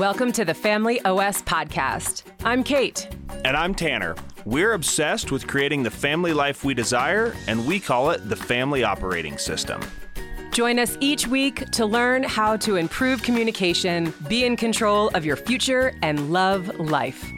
[0.00, 2.22] Welcome to the Family OS podcast.
[2.42, 3.06] I'm Kate.
[3.44, 4.16] And I'm Tanner.
[4.46, 8.82] We're obsessed with creating the family life we desire, and we call it the Family
[8.82, 9.82] Operating System.
[10.52, 15.36] Join us each week to learn how to improve communication, be in control of your
[15.36, 17.30] future, and love life.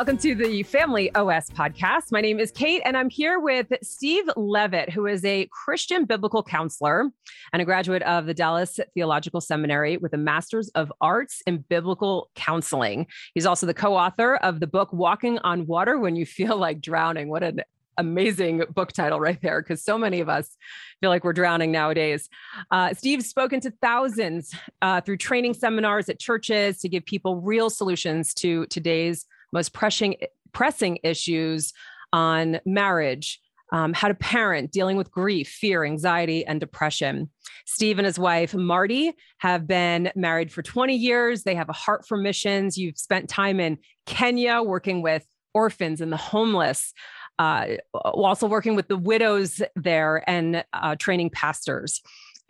[0.00, 2.10] Welcome to the Family OS podcast.
[2.10, 6.42] My name is Kate, and I'm here with Steve Leavitt, who is a Christian biblical
[6.42, 7.10] counselor
[7.52, 12.30] and a graduate of the Dallas Theological Seminary with a Master's of Arts in Biblical
[12.34, 13.08] Counseling.
[13.34, 16.80] He's also the co author of the book Walking on Water When You Feel Like
[16.80, 17.28] Drowning.
[17.28, 17.60] What an
[17.98, 20.56] amazing book title right there because so many of us
[21.02, 22.30] feel like we're drowning nowadays.
[22.70, 27.68] Uh, Steve's spoken to thousands uh, through training seminars at churches to give people real
[27.68, 30.16] solutions to today's most pressing
[30.52, 31.72] pressing issues
[32.12, 33.40] on marriage,
[33.72, 37.30] um, how to parent, dealing with grief, fear, anxiety, and depression.
[37.66, 41.44] Steve and his wife, Marty, have been married for 20 years.
[41.44, 42.76] They have a heart for missions.
[42.76, 46.92] You've spent time in Kenya working with orphans and the homeless,
[47.38, 52.00] uh, also working with the widows there and uh, training pastors.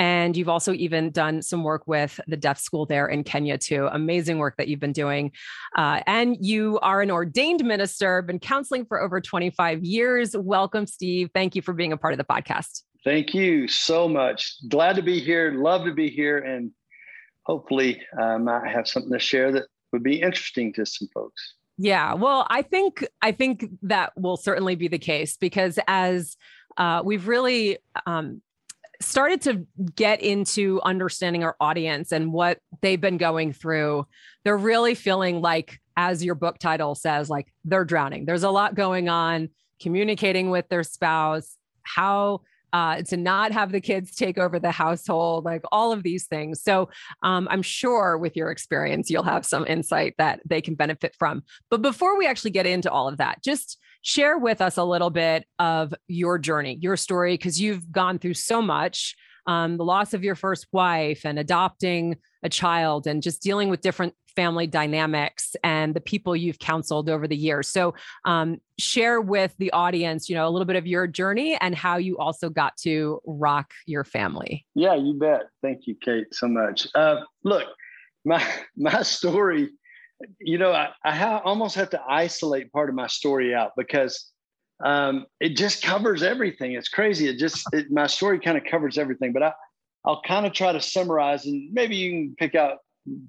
[0.00, 3.86] And you've also even done some work with the deaf school there in Kenya, too.
[3.92, 5.30] Amazing work that you've been doing.
[5.76, 10.34] Uh, and you are an ordained minister, been counseling for over 25 years.
[10.34, 11.28] Welcome, Steve.
[11.34, 12.80] Thank you for being a part of the podcast.
[13.04, 14.54] Thank you so much.
[14.70, 15.52] Glad to be here.
[15.52, 16.38] Love to be here.
[16.38, 16.70] And
[17.42, 21.56] hopefully, um, I have something to share that would be interesting to some folks.
[21.76, 26.38] Yeah, well, I think I think that will certainly be the case because as
[26.78, 28.40] uh, we've really um,
[29.00, 34.06] started to get into understanding our audience and what they've been going through,
[34.44, 38.26] they're really feeling like, as your book title says, like they're drowning.
[38.26, 39.48] There's a lot going on,
[39.80, 42.42] communicating with their spouse, how
[42.72, 46.62] uh, to not have the kids take over the household, like all of these things.
[46.62, 46.88] So
[47.22, 51.42] um, I'm sure with your experience, you'll have some insight that they can benefit from.
[51.70, 55.10] But before we actually get into all of that, just share with us a little
[55.10, 59.16] bit of your journey, your story, because you've gone through so much
[59.50, 63.81] um, the loss of your first wife and adopting a child and just dealing with
[63.81, 67.66] different family dynamics and the people you've counseled over the years.
[67.66, 67.94] So,
[68.25, 71.97] um, share with the audience, you know, a little bit of your journey and how
[71.97, 74.65] you also got to rock your family.
[74.77, 75.43] Yeah, you bet.
[75.62, 76.87] Thank you, Kate, so much.
[76.94, 77.67] Uh, look,
[78.25, 78.47] my
[78.77, 79.71] my story
[80.38, 84.31] you know, I, I almost have to isolate part of my story out because
[84.82, 86.72] um, it just covers everything.
[86.72, 87.28] It's crazy.
[87.28, 89.32] It just it, my story kind of covers everything.
[89.32, 89.52] But I,
[90.04, 92.78] I'll kind of try to summarize, and maybe you can pick out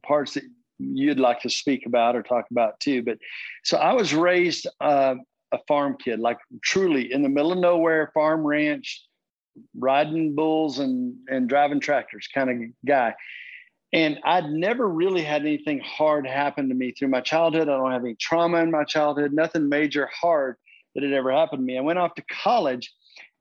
[0.04, 0.44] parts that
[0.80, 3.04] you'd like to speak about or talk about too.
[3.04, 3.18] But
[3.64, 5.16] so I was raised uh,
[5.52, 9.06] a farm kid, like truly in the middle of nowhere, farm ranch,
[9.78, 13.14] riding bulls and and driving tractors kind of guy.
[13.94, 17.68] And I'd never really had anything hard happen to me through my childhood.
[17.68, 20.56] I don't have any trauma in my childhood, nothing major hard
[20.94, 21.78] that had ever happened to me.
[21.78, 22.94] I went off to college,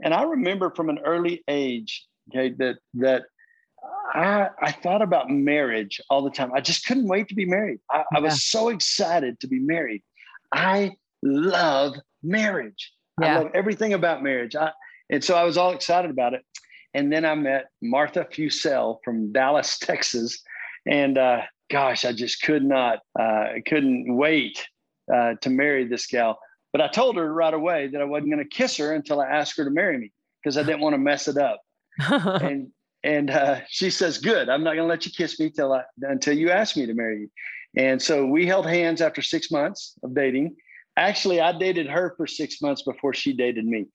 [0.03, 3.23] and I remember from an early age, okay, that that
[4.15, 6.53] I, I thought about marriage all the time.
[6.53, 7.81] I just couldn't wait to be married.
[7.91, 8.19] I, yeah.
[8.19, 10.03] I was so excited to be married.
[10.53, 12.93] I love marriage.
[13.21, 13.37] Yeah.
[13.37, 14.57] I love everything about marriage.
[14.57, 14.73] I,
[15.11, 16.43] and so I was all excited about it.
[16.93, 20.43] And then I met Martha Fusell from Dallas, Texas.
[20.87, 24.67] And uh, gosh, I just could not, uh, couldn't wait
[25.13, 26.39] uh, to marry this gal.
[26.73, 29.27] But I told her right away that I wasn't going to kiss her until I
[29.27, 31.61] asked her to marry me because I didn't want to mess it up.
[32.01, 32.69] and
[33.03, 34.49] and uh, she says, "Good.
[34.49, 36.95] I'm not going to let you kiss me till I, until you ask me to
[36.95, 37.31] marry you."
[37.77, 40.57] And so we held hands after six months of dating,
[40.97, 43.87] actually i dated her for six months before she dated me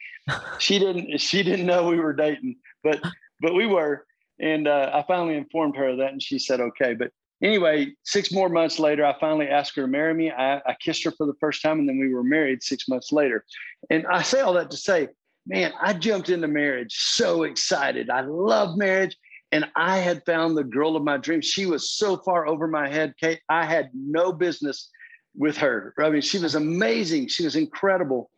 [0.60, 3.02] she didn't she didn't know we were dating but
[3.42, 4.06] but we were
[4.40, 7.12] and uh, i finally informed her of that and she said okay but
[7.44, 11.04] anyway six more months later i finally asked her to marry me I, I kissed
[11.04, 13.46] her for the first time and then we were married six months later
[13.90, 15.10] and i say all that to say
[15.46, 19.18] man i jumped into marriage so excited i love marriage
[19.56, 21.46] and I had found the girl of my dreams.
[21.46, 23.40] She was so far over my head, Kate.
[23.48, 24.90] I had no business
[25.34, 25.94] with her.
[25.98, 27.28] I mean, she was amazing.
[27.28, 28.32] She was incredible.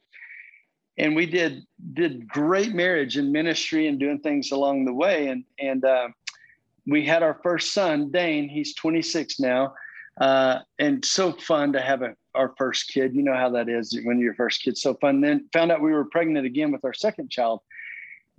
[0.99, 5.27] And we did did great marriage and ministry and doing things along the way.
[5.27, 6.09] And and uh,
[6.87, 8.49] we had our first son, Dane.
[8.49, 9.73] He's 26 now,
[10.19, 13.13] uh, and so fun to have a, our first kid.
[13.15, 15.21] You know how that is when your first kid's so fun.
[15.21, 17.61] Then found out we were pregnant again with our second child,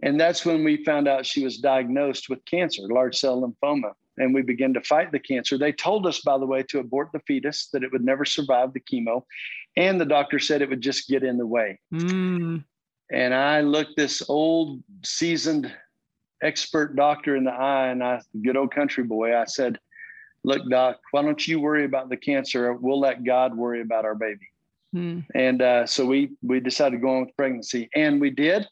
[0.02, 4.34] and that's when we found out she was diagnosed with cancer, large cell lymphoma and
[4.34, 5.56] we began to fight the cancer.
[5.56, 8.72] They told us, by the way, to abort the fetus, that it would never survive
[8.72, 9.22] the chemo.
[9.76, 11.78] And the doctor said it would just get in the way.
[11.92, 12.64] Mm.
[13.12, 15.72] and I looked this old, seasoned,
[16.42, 19.78] expert doctor in the eye, and I, good old country boy, I said,
[20.44, 22.72] "Look, doc, why don't you worry about the cancer?
[22.72, 24.46] We'll let God worry about our baby."
[24.92, 25.20] Hmm.
[25.34, 28.66] And uh, so we we decided to go on with pregnancy, and we did.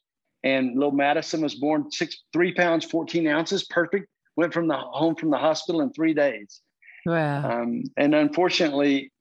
[0.45, 4.09] And little Madison was born six three pounds fourteen ounces, perfect.
[4.37, 6.61] Went from the home from the hospital in three days.
[7.05, 7.63] Wow.
[7.63, 9.13] Um, and unfortunately,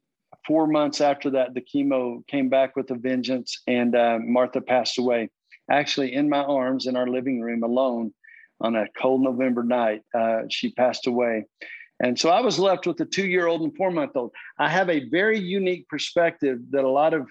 [0.45, 4.97] four months after that, the chemo came back with a vengeance, and uh, Martha passed
[4.97, 5.29] away.
[5.69, 8.13] Actually, in my arms in our living room alone
[8.61, 11.45] on a cold November night, uh, she passed away.
[12.01, 14.31] And so I was left with a two year old and four month old.
[14.59, 17.27] I have a very unique perspective that a lot of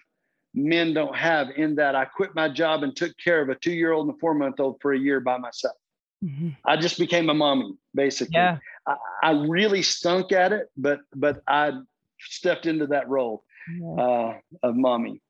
[0.54, 3.72] men don't have in that I quit my job and took care of a two
[3.72, 5.76] year old and a four month old for a year by myself.
[6.24, 6.50] Mm-hmm.
[6.64, 8.36] I just became a mommy, basically.
[8.36, 8.58] Yeah.
[8.86, 11.72] I, I, really stunk at it, but but I
[12.18, 13.44] stepped into that role
[13.78, 13.94] yeah.
[13.94, 15.20] uh, of mommy.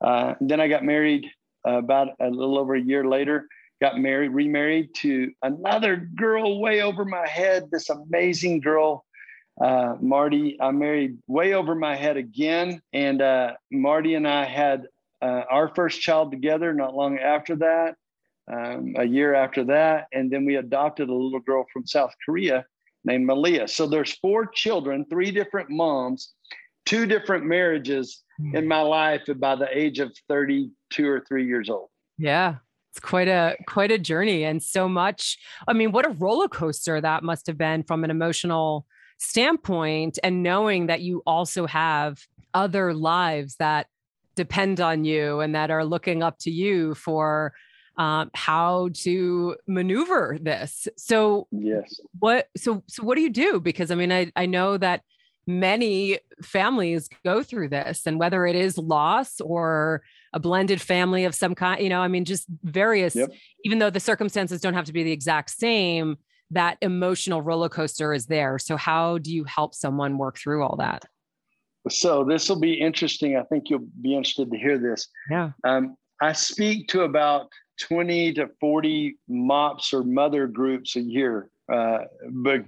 [0.00, 1.26] Uh, then I got married
[1.66, 3.46] uh, about a little over a year later.
[3.82, 7.68] Got married, remarried to another girl way over my head.
[7.72, 9.04] This amazing girl,
[9.60, 10.56] uh, Marty.
[10.60, 14.86] I married way over my head again, and uh, Marty and I had
[15.20, 16.72] uh, our first child together.
[16.72, 17.96] Not long after that,
[18.48, 22.64] um, a year after that, and then we adopted a little girl from South Korea
[23.04, 23.66] named Malia.
[23.66, 26.34] So there's four children, three different moms,
[26.86, 28.54] two different marriages hmm.
[28.54, 31.88] in my life by the age of 32 or 3 years old.
[32.16, 32.58] Yeah.
[32.92, 35.38] It's quite a quite a journey and so much.
[35.66, 38.84] I mean, what a roller coaster that must have been from an emotional
[39.16, 42.18] standpoint and knowing that you also have
[42.52, 43.86] other lives that
[44.34, 47.54] depend on you and that are looking up to you for
[47.96, 50.86] um, how to maneuver this.
[50.98, 53.58] So yes, what so so what do you do?
[53.58, 55.00] Because I mean, I I know that
[55.46, 60.02] many families go through this, and whether it is loss or
[60.32, 63.14] a blended family of some kind, you know, I mean, just various.
[63.14, 63.30] Yep.
[63.64, 66.16] Even though the circumstances don't have to be the exact same,
[66.50, 68.58] that emotional roller coaster is there.
[68.58, 71.04] So how do you help someone work through all that?
[71.88, 73.36] So this will be interesting.
[73.36, 75.08] I think you'll be interested to hear this.
[75.30, 75.50] Yeah.
[75.64, 77.48] Um, I speak to about
[77.80, 81.98] 20 to 40 mops or mother groups a year uh,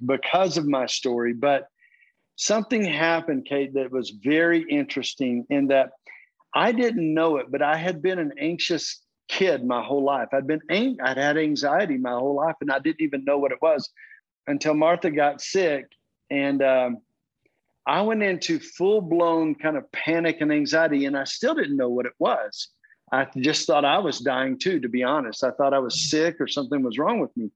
[0.04, 1.32] because of my story.
[1.32, 1.68] But
[2.36, 5.90] something happened, Kate, that was very interesting in that
[6.54, 10.28] I didn't know it, but I had been an anxious kid my whole life.
[10.32, 13.58] I'd been I'd had anxiety my whole life, and I didn't even know what it
[13.60, 13.90] was
[14.46, 15.86] until Martha got sick,
[16.30, 16.98] and um,
[17.86, 21.90] I went into full blown kind of panic and anxiety, and I still didn't know
[21.90, 22.68] what it was.
[23.12, 25.44] I just thought I was dying too, to be honest.
[25.44, 27.50] I thought I was sick or something was wrong with me.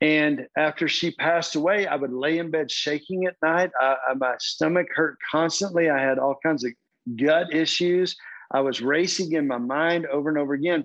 [0.00, 3.70] And after she passed away, I would lay in bed shaking at night.
[3.80, 5.88] I, I, my stomach hurt constantly.
[5.88, 6.72] I had all kinds of
[7.14, 8.16] gut issues.
[8.52, 10.84] I was racing in my mind over and over again.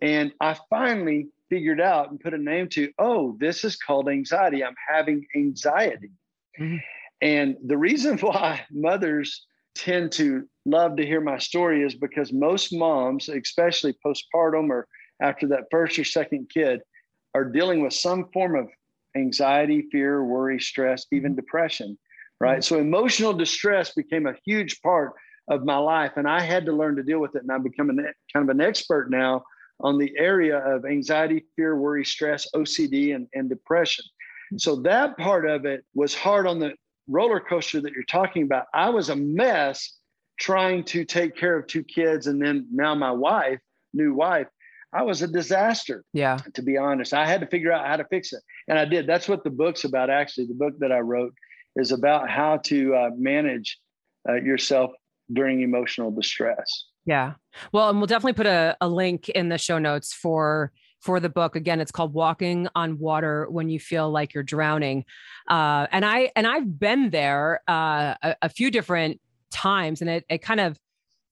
[0.00, 4.62] And I finally figured out and put a name to oh, this is called anxiety.
[4.62, 6.10] I'm having anxiety.
[6.60, 6.76] Mm-hmm.
[7.20, 9.44] And the reason why mothers
[9.74, 14.86] tend to love to hear my story is because most moms, especially postpartum or
[15.20, 16.80] after that first or second kid,
[17.34, 18.68] are dealing with some form of
[19.16, 21.98] anxiety, fear, worry, stress, even depression,
[22.40, 22.62] right?
[22.62, 25.12] So emotional distress became a huge part
[25.48, 27.42] of my life, and I had to learn to deal with it.
[27.42, 27.96] And I'm becoming
[28.32, 29.44] kind of an expert now
[29.80, 34.04] on the area of anxiety, fear, worry, stress, OCD, and, and depression.
[34.56, 36.72] So that part of it was hard on the
[37.06, 38.66] roller coaster that you're talking about.
[38.74, 39.98] I was a mess
[40.38, 43.60] trying to take care of two kids and then now my wife,
[43.92, 44.46] new wife,
[44.92, 46.04] I was a disaster.
[46.12, 46.38] Yeah.
[46.54, 48.42] To be honest, I had to figure out how to fix it.
[48.68, 49.06] And I did.
[49.06, 50.08] That's what the book's about.
[50.08, 51.34] Actually, the book that I wrote
[51.76, 53.78] is about how to uh, manage
[54.28, 54.92] uh, yourself
[55.32, 56.86] during emotional distress.
[57.04, 57.34] Yeah.
[57.72, 61.28] Well, and we'll definitely put a, a link in the show notes for for the
[61.28, 65.04] book again it's called walking on water when you feel like you're drowning
[65.48, 69.20] uh, and i and i've been there uh, a, a, few different
[69.50, 70.78] times and it, it kind of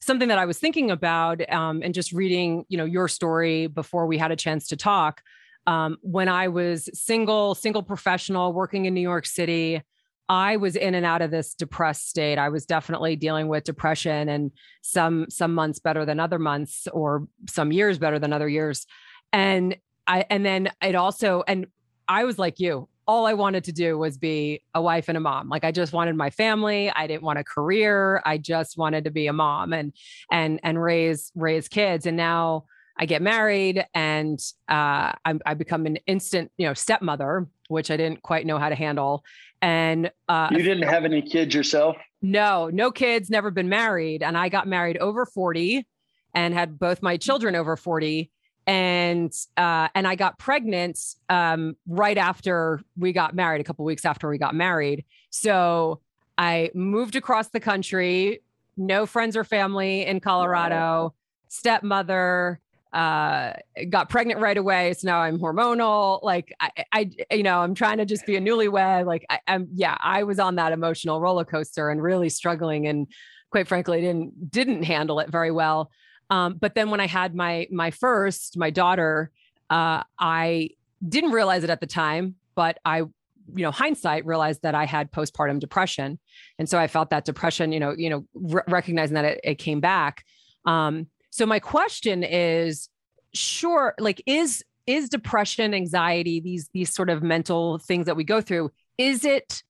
[0.01, 4.07] something that i was thinking about um, and just reading you know your story before
[4.07, 5.21] we had a chance to talk
[5.67, 9.83] um, when i was single single professional working in new york city
[10.29, 14.29] i was in and out of this depressed state i was definitely dealing with depression
[14.29, 14.51] and
[14.83, 18.87] some some months better than other months or some years better than other years
[19.33, 21.67] and i and then it also and
[22.09, 25.21] i was like you all I wanted to do was be a wife and a
[25.21, 25.49] mom.
[25.49, 26.91] Like I just wanted my family.
[26.91, 28.21] I didn't want a career.
[28.27, 29.93] I just wanted to be a mom and
[30.31, 32.07] and and raise raise kids.
[32.07, 32.65] And now
[32.99, 37.97] I get married and uh, I, I become an instant, you know, stepmother, which I
[37.97, 39.25] didn't quite know how to handle.
[39.63, 41.97] And uh, you didn't have any kids yourself?
[42.23, 44.23] No, no kids, never been married.
[44.23, 45.87] And I got married over 40
[46.35, 48.31] and had both my children over 40
[48.67, 54.05] and uh, and I got pregnant um, right after we got married, a couple weeks
[54.05, 55.05] after we got married.
[55.31, 56.01] So
[56.37, 58.43] I moved across the country,
[58.77, 61.15] no friends or family in Colorado,
[61.49, 62.61] stepmother,
[62.97, 63.53] uh,
[63.91, 64.95] got pregnant right away.
[64.95, 66.23] So now I'm hormonal.
[66.23, 69.05] Like I, I, you know, I'm trying to just be a newlywed.
[69.05, 73.07] Like I, am yeah, I was on that emotional roller coaster and really struggling, and
[73.51, 75.91] quite frankly, didn't didn't handle it very well.
[76.31, 79.31] Um, but then when I had my my first, my daughter,
[79.69, 80.71] uh, I
[81.07, 83.13] didn't realize it at the time, but I, you
[83.57, 86.19] know, hindsight realized that I had postpartum depression,
[86.59, 87.73] and so I felt that depression.
[87.73, 90.25] You know, you know, re- recognizing that it, it came back.
[90.65, 92.89] Um, so my question is,
[93.35, 98.41] sure, like is is depression, anxiety, these these sort of mental things that we go
[98.41, 99.63] through, is it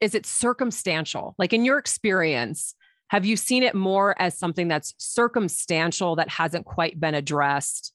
[0.00, 1.34] is it circumstantial?
[1.38, 2.74] Like in your experience,
[3.08, 7.94] have you seen it more as something that's circumstantial that hasn't quite been addressed?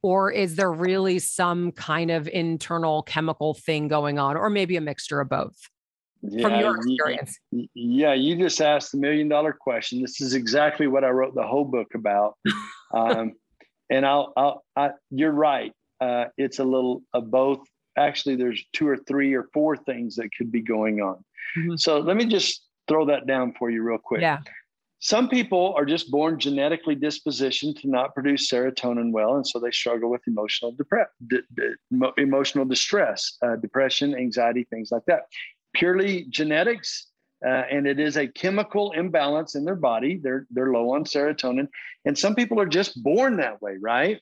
[0.00, 4.80] Or is there really some kind of internal chemical thing going on, or maybe a
[4.80, 5.68] mixture of both?
[6.28, 7.38] Yeah, from your experience.
[7.74, 10.00] yeah, you just asked the million dollar question.
[10.00, 12.36] This is exactly what I wrote the whole book about.
[12.94, 13.32] um,
[13.90, 15.72] and I'll, I'll I, you're right.
[16.00, 17.60] Uh, it's a little of both.
[17.96, 21.24] Actually, there's two or three or four things that could be going on.
[21.56, 21.76] Mm-hmm.
[21.76, 24.20] So let me just throw that down for you real quick.
[24.20, 24.38] Yeah.
[24.98, 29.70] Some people are just born genetically dispositioned to not produce serotonin well, and so they
[29.70, 35.26] struggle with emotional depre- d- d- emotional distress, uh, depression, anxiety, things like that.
[35.76, 37.08] Purely genetics,
[37.46, 40.18] uh, and it is a chemical imbalance in their body.
[40.22, 41.68] They're they're low on serotonin,
[42.04, 44.20] and some people are just born that way, right?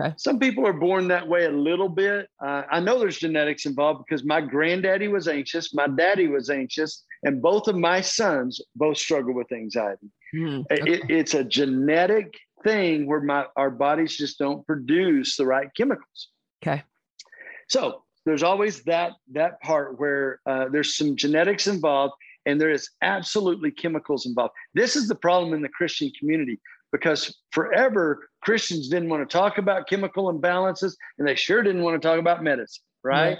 [0.00, 0.14] Okay.
[0.16, 2.28] Some people are born that way a little bit.
[2.44, 7.04] Uh, I know there's genetics involved because my granddaddy was anxious, my daddy was anxious,
[7.24, 10.10] and both of my sons both struggle with anxiety.
[10.34, 10.92] Mm, okay.
[10.92, 12.32] it, it's a genetic
[12.64, 16.28] thing where my our bodies just don't produce the right chemicals.
[16.62, 16.82] Okay.
[17.68, 22.14] So there's always that that part where uh, there's some genetics involved,
[22.46, 24.54] and there is absolutely chemicals involved.
[24.74, 26.60] This is the problem in the Christian community
[26.92, 32.00] because forever Christians didn't want to talk about chemical imbalances and they sure didn't want
[32.00, 33.38] to talk about medicine, right?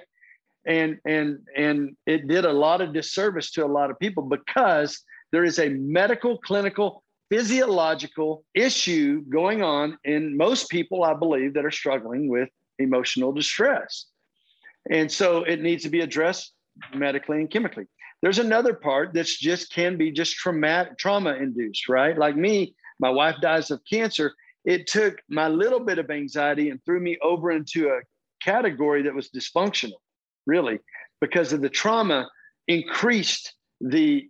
[0.67, 0.75] Yeah.
[0.75, 5.01] And and and it did a lot of disservice to a lot of people because
[5.33, 11.65] there is a medical, clinical, physiological issue going on in most people, I believe, that
[11.65, 12.49] are struggling with
[12.79, 14.07] emotional distress.
[14.91, 16.53] And so it needs to be addressed
[16.95, 17.85] medically and chemically.
[18.23, 22.17] There's another part that's just can be just traumatic, trauma induced, right?
[22.17, 24.33] Like me, my wife dies of cancer.
[24.65, 28.01] It took my little bit of anxiety and threw me over into a
[28.41, 29.99] category that was dysfunctional,
[30.47, 30.79] really,
[31.21, 32.29] because of the trauma
[32.69, 34.29] increased the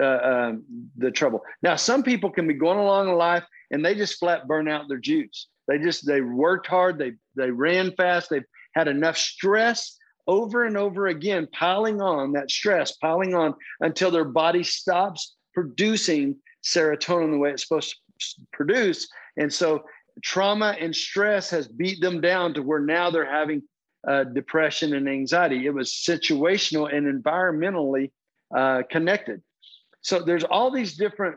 [0.00, 0.64] uh, um,
[0.96, 1.40] the trouble.
[1.62, 4.88] Now, some people can be going along in life and they just flat burn out
[4.88, 5.48] their juice.
[5.66, 8.44] They just they worked hard, they they ran fast, they've
[8.74, 14.24] had enough stress over and over again, piling on that stress, piling on until their
[14.24, 19.08] body stops producing serotonin the way it's supposed to produce.
[19.36, 19.82] And so
[20.22, 23.62] trauma and stress has beat them down to where now they're having
[24.06, 25.66] uh, depression and anxiety.
[25.66, 28.10] It was situational and environmentally
[28.54, 29.42] uh, connected.
[30.02, 31.36] So there's all these different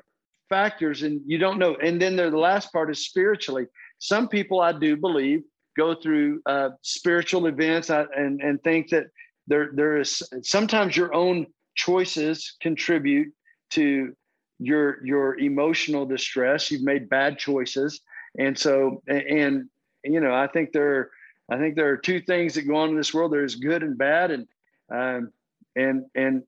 [0.49, 1.75] factors, and you don't know.
[1.75, 3.65] And then the last part is spiritually.
[3.99, 5.43] Some people, I do believe,
[5.75, 7.89] go through uh, spiritual events.
[7.89, 9.07] And and think that
[9.47, 13.33] there there is sometimes your own choices contribute
[13.71, 14.15] to
[14.59, 16.71] your your emotional distress.
[16.71, 18.01] You've made bad choices.
[18.37, 19.69] And so and
[20.03, 21.09] you know i think there
[21.49, 23.31] i think there are two things that go on in this world.
[23.31, 24.31] There's good and bad.
[24.31, 24.47] And
[24.91, 25.31] um,
[25.75, 26.43] and and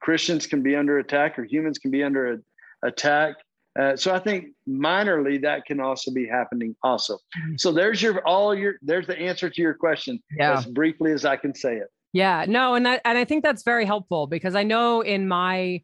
[0.00, 2.38] christians can be under attack or humans can be under a,
[2.86, 3.36] attack
[3.78, 7.18] uh, so i think minorly that can also be happening also
[7.56, 10.58] so there's your all your there's the answer to your question yeah.
[10.58, 13.62] as briefly as i can say it yeah no and that and i think that's
[13.62, 15.80] very helpful because i know in my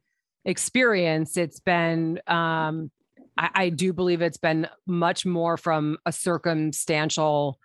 [0.48, 2.90] experience, it's been, um,
[3.36, 7.58] I, I do believe it's been much more from a circumstantial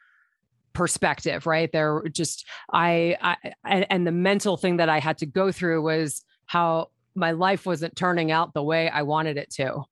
[0.74, 1.72] perspective, right?
[1.72, 5.82] There just, I, I, and, and the mental thing that I had to go through
[5.82, 9.84] was how my life wasn't turning out the way I wanted it to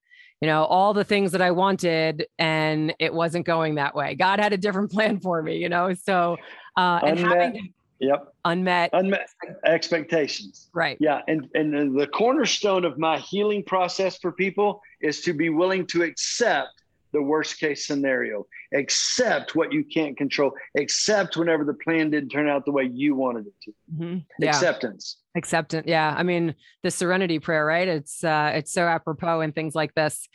[0.41, 4.39] you know all the things that i wanted and it wasn't going that way god
[4.39, 6.37] had a different plan for me you know so
[6.77, 8.33] uh and having Yep.
[8.45, 8.89] Unmet.
[8.93, 9.29] Unmet
[9.63, 10.69] expectations.
[10.73, 10.97] Right.
[10.99, 11.21] Yeah.
[11.27, 16.01] And and the cornerstone of my healing process for people is to be willing to
[16.01, 16.80] accept
[17.13, 22.47] the worst case scenario, accept what you can't control, accept whenever the plan didn't turn
[22.47, 23.71] out the way you wanted it to.
[23.93, 24.17] Mm-hmm.
[24.39, 24.49] Yeah.
[24.49, 25.17] Acceptance.
[25.35, 25.85] Acceptance.
[25.87, 26.13] Yeah.
[26.17, 27.87] I mean, the serenity prayer, right?
[27.87, 30.27] It's uh it's so apropos in things like this.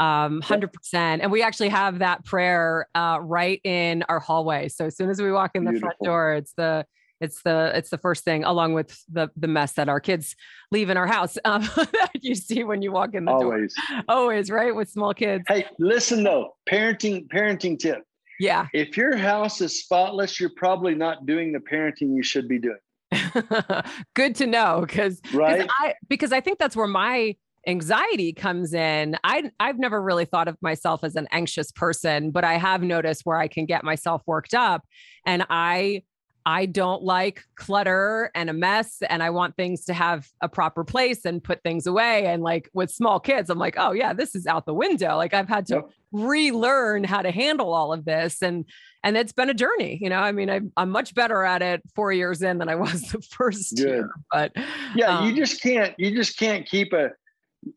[0.00, 0.70] Um 100%.
[0.94, 4.68] And we actually have that prayer uh right in our hallway.
[4.68, 5.88] So as soon as we walk in the Beautiful.
[5.88, 6.86] front door, it's the
[7.20, 10.36] it's the it's the first thing along with the the mess that our kids
[10.70, 13.74] leave in our house um, that you see when you walk in the always.
[13.74, 14.02] door.
[14.08, 14.50] Always.
[14.50, 15.44] Right with small kids.
[15.48, 18.02] Hey listen though parenting parenting tip.
[18.40, 18.66] Yeah.
[18.72, 22.78] If your house is spotless you're probably not doing the parenting you should be doing.
[24.14, 25.68] Good to know because right?
[25.80, 29.16] I, because I think that's where my anxiety comes in.
[29.24, 33.22] I I've never really thought of myself as an anxious person, but I have noticed
[33.24, 34.82] where I can get myself worked up
[35.26, 36.02] and I
[36.46, 40.84] I don't like clutter and a mess and I want things to have a proper
[40.84, 42.26] place and put things away.
[42.26, 45.16] And like with small kids, I'm like, oh yeah, this is out the window.
[45.16, 45.90] Like I've had to yep.
[46.12, 48.42] relearn how to handle all of this.
[48.42, 48.64] And
[49.02, 49.98] and it's been a journey.
[50.00, 52.74] You know, I mean, I, am much better at it four years in than I
[52.74, 53.86] was the first Good.
[53.86, 54.10] year.
[54.30, 54.52] But
[54.94, 57.10] yeah, um, you just can't, you just can't keep a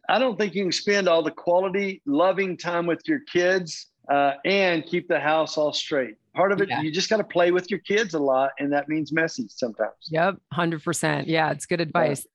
[0.10, 4.34] I don't think you can spend all the quality, loving time with your kids uh,
[4.46, 6.16] and keep the house all straight.
[6.38, 6.82] Part of it, yeah.
[6.82, 9.96] you just got to play with your kids a lot, and that means messy sometimes.
[10.12, 11.28] Yep, hundred percent.
[11.28, 12.28] Yeah, it's good advice.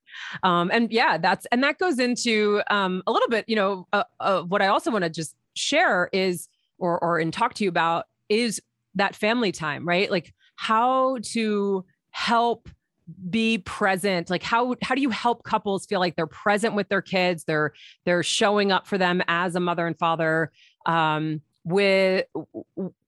[0.42, 0.60] Yeah.
[0.60, 3.44] Um, and yeah, that's and that goes into um, a little bit.
[3.46, 7.32] You know, uh, uh, what I also want to just share is, or or and
[7.32, 8.60] talk to you about is
[8.96, 10.10] that family time, right?
[10.10, 12.68] Like how to help
[13.30, 17.02] be present like how how do you help couples feel like they're present with their
[17.02, 17.72] kids they're
[18.04, 20.52] they're showing up for them as a mother and father
[20.86, 22.24] um with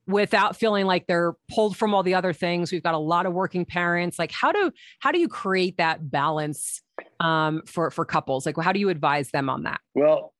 [0.07, 3.33] without feeling like they're pulled from all the other things we've got a lot of
[3.33, 6.83] working parents like how do how do you create that balance
[7.21, 10.35] um, for for couples like how do you advise them on that well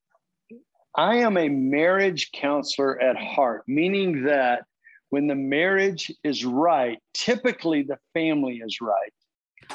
[0.97, 4.64] i am a marriage counselor at heart meaning that
[5.11, 9.12] when the marriage is right typically the family is right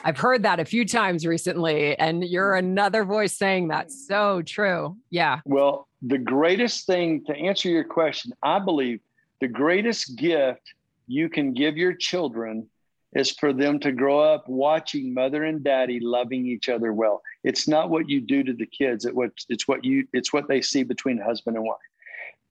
[0.03, 3.91] I've heard that a few times recently, and you're another voice saying that.
[3.91, 4.97] So true.
[5.09, 5.39] Yeah.
[5.45, 8.99] Well, the greatest thing to answer your question, I believe
[9.39, 10.61] the greatest gift
[11.07, 12.69] you can give your children
[13.13, 17.21] is for them to grow up watching mother and daddy loving each other well.
[17.43, 20.47] It's not what you do to the kids, it what it's what you it's what
[20.47, 21.77] they see between husband and wife.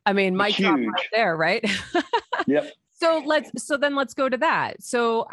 [0.05, 1.65] I mean, my job right there, right?
[2.47, 2.73] yep.
[2.91, 4.83] So let's so then let's go to that.
[4.83, 5.29] So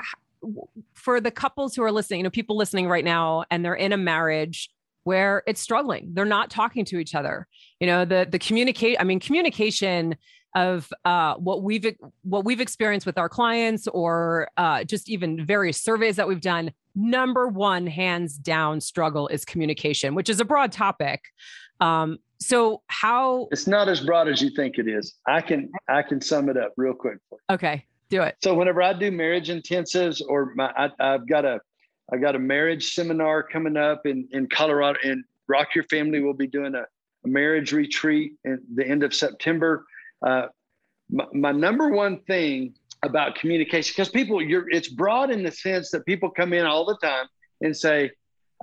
[0.94, 3.94] for the couples who are listening, you know, people listening right now and they're in
[3.94, 4.70] a marriage
[5.06, 6.10] where it's struggling.
[6.14, 7.48] They're not talking to each other.
[7.80, 8.98] You know, the the communicate.
[9.00, 10.18] I mean, communication
[10.56, 11.86] of uh, what we've
[12.24, 16.72] what we've experienced with our clients, or uh, just even various surveys that we've done.
[16.96, 21.22] Number one, hands down, struggle is communication, which is a broad topic.
[21.82, 23.50] Um, so how?
[23.52, 25.16] It's not as broad as you think it is.
[25.28, 27.18] I can I can sum it up real quick.
[27.50, 28.38] Okay, do it.
[28.42, 31.60] So whenever I do marriage intensives, or my I, I've got a
[32.14, 36.34] I got a marriage seminar coming up in, in Colorado, and Rock Your Family will
[36.34, 36.82] be doing a,
[37.26, 39.86] a marriage retreat at the end of September.
[40.22, 40.48] Uh,
[41.10, 42.74] my, my, number one thing
[43.04, 46.86] about communication, because people, you're, it's broad in the sense that people come in all
[46.86, 47.28] the time
[47.62, 48.12] and say,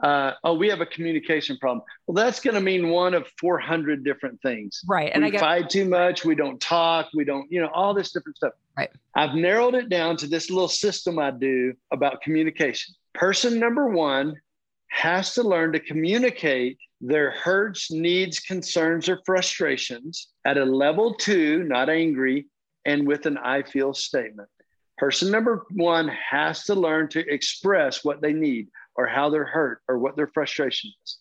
[0.02, 4.04] uh, "Oh, we have a communication problem." Well, that's going to mean one of 400
[4.04, 4.80] different things.
[4.88, 5.12] Right.
[5.14, 6.24] And we I get- fight too much.
[6.24, 7.08] We don't talk.
[7.14, 8.54] We don't, you know, all this different stuff.
[8.76, 8.90] Right.
[9.14, 12.94] I've narrowed it down to this little system I do about communication.
[13.14, 14.34] Person number one
[14.92, 21.64] has to learn to communicate their hurts, needs, concerns, or frustrations at a level two,
[21.64, 22.46] not angry,
[22.84, 24.50] and with an I feel statement.
[24.98, 29.80] Person number one has to learn to express what they need or how they're hurt
[29.88, 31.18] or what their frustration is.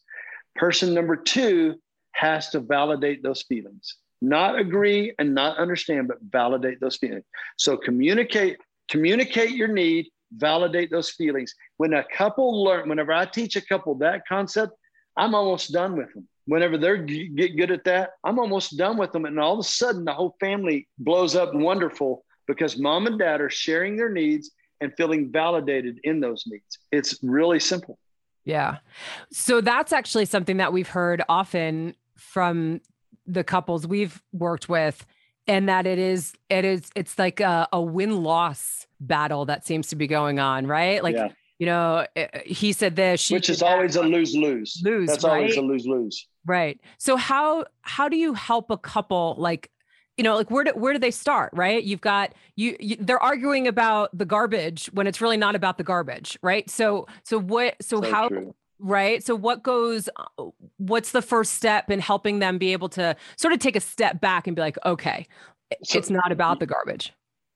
[0.58, 1.76] Person number two
[2.12, 7.24] has to validate those feelings, not agree and not understand, but validate those feelings.
[7.58, 8.58] So communicate,
[8.90, 11.54] communicate your need, validate those feelings.
[11.78, 14.74] When a couple learn, whenever I teach a couple that concept,
[15.18, 16.28] I'm almost done with them.
[16.46, 19.26] Whenever they get good at that, I'm almost done with them.
[19.26, 23.42] And all of a sudden, the whole family blows up wonderful because mom and dad
[23.42, 26.80] are sharing their needs and feeling validated in those needs.
[26.92, 28.00] It's really simple.
[28.44, 28.78] Yeah.
[29.32, 32.82] So that's actually something that we've heard often from
[33.28, 35.06] the couples we've worked with
[35.52, 39.88] and that it is it is it's like a, a win loss battle that seems
[39.88, 41.04] to be going on right?
[41.04, 41.30] Like yeah.
[41.60, 45.24] you know eh, eh, he said this which is always a lose lose lose that's
[45.26, 45.32] right?
[45.32, 46.80] always a lose lose right.
[46.98, 49.70] So how how do you help a couple like
[50.16, 51.84] you know like where do where do they start right?
[51.84, 55.84] You've got you, you, they're arguing about the garbage when it's really not about the
[55.84, 56.70] garbage right?
[56.70, 59.24] So so what so, so how true right?
[59.24, 60.46] So what goes uh,
[60.78, 64.20] what's the first step in helping them be able to sort of take a step
[64.20, 65.28] back and be like okay
[65.84, 67.14] so, it's not about the garbage.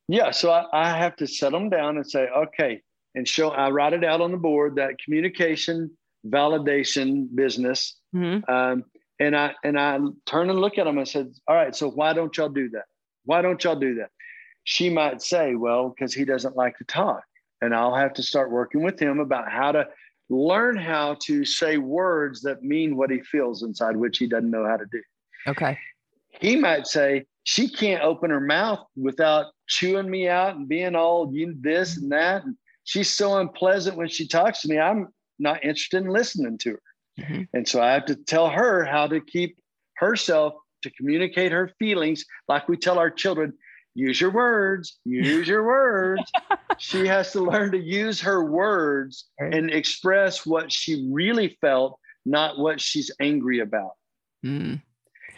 [0.08, 2.82] Yeah so I, I have to set them down and say okay
[3.16, 5.90] and show i write it out on the board that communication
[6.28, 8.50] validation business mm-hmm.
[8.52, 8.84] um,
[9.20, 12.14] and i and i turn and look at them and said all right so why
[12.14, 12.86] don't y'all do that?
[13.24, 14.12] Why don't y'all do that?
[14.66, 17.24] She might say well because he doesn't like to talk
[17.62, 19.88] and i'll have to start working with him about how to
[20.30, 24.66] learn how to say words that mean what he feels inside, which he doesn't know
[24.66, 25.02] how to do.
[25.48, 25.78] Okay.
[26.40, 31.32] He might say, she can't open her mouth without chewing me out and being all
[31.32, 32.44] you this and that.
[32.44, 34.80] And she's so unpleasant when she talks to me.
[34.80, 36.82] I'm not interested in listening to her.
[37.20, 37.42] Mm-hmm.
[37.54, 39.58] And so I have to tell her how to keep
[39.98, 43.54] herself to communicate her feelings like we tell our children
[43.96, 46.32] use your words, use your words.
[46.78, 49.54] she has to learn to use her words right.
[49.54, 53.94] and express what she really felt, not what she's angry about.
[54.46, 54.82] Mm.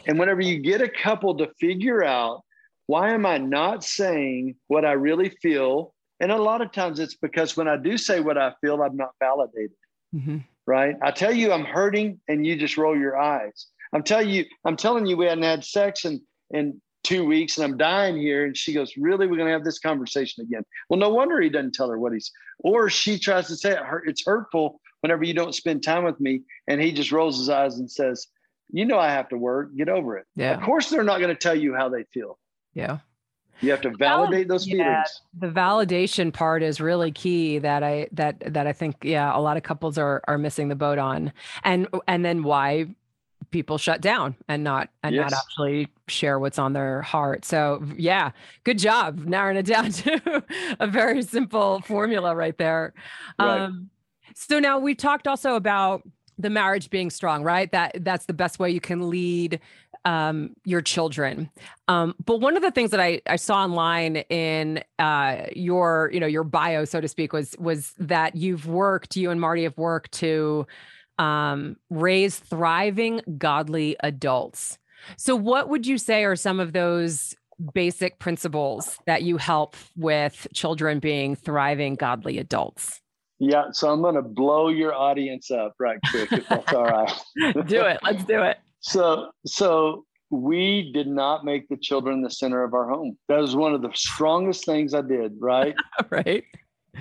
[0.08, 2.42] And whenever you get a couple to figure out,
[2.88, 5.94] why am I not saying what I really feel?
[6.20, 8.98] And a lot of times it's because when I do say what I feel, I'm
[8.98, 9.78] not validated.
[10.16, 10.38] Mm-hmm.
[10.66, 10.96] Right.
[11.02, 13.68] I tell you I'm hurting and you just roll your eyes.
[13.94, 16.20] I'm telling you, I'm telling you we hadn't had sex and
[16.54, 18.46] and two weeks and I'm dying here.
[18.46, 19.28] And she goes, Really?
[19.28, 20.64] We're going to have this conversation again.
[20.90, 23.80] Well, no wonder he doesn't tell her what he's, or she tries to say it,
[24.06, 26.42] it's hurtful whenever you don't spend time with me.
[26.68, 28.28] And he just rolls his eyes and says,
[28.72, 30.26] You know, I have to work, get over it.
[30.36, 30.56] Yeah.
[30.56, 32.38] Of course, they're not going to tell you how they feel.
[32.74, 33.00] Yeah.
[33.62, 34.86] You have to validate those feelings.
[34.86, 39.42] Yeah, the validation part is really key that I that that I think yeah a
[39.42, 41.34] lot of couples are are missing the boat on.
[41.64, 42.90] And and then why
[43.52, 45.32] people shut down and not and yes.
[45.32, 47.46] not actually share what's on their heart.
[47.46, 48.32] So yeah,
[48.64, 50.44] good job narrowing it down to
[50.80, 52.94] a very simple formula right there.
[53.40, 53.62] Right.
[53.62, 53.90] Um,
[54.36, 56.04] so now we've talked also about
[56.38, 57.72] the marriage being strong, right?
[57.72, 59.60] That that's the best way you can lead
[60.06, 61.50] um, your children.
[61.88, 66.20] Um, but one of the things that I, I saw online in uh, your, you
[66.20, 69.78] know, your bio, so to speak, was was that you've worked, you and Marty have
[69.78, 70.66] worked to
[71.18, 74.78] um, raise thriving, godly adults.
[75.18, 77.36] So, what would you say are some of those
[77.74, 83.02] basic principles that you help with children being thriving, godly adults?
[83.40, 87.12] Yeah, so I'm going to blow your audience up right quick, if that's all right.
[87.68, 88.00] do it.
[88.04, 88.58] Let's do it.
[88.80, 93.18] So, so we did not make the children the center of our home.
[93.30, 95.34] That was one of the strongest things I did.
[95.40, 95.76] Right.
[96.10, 96.44] right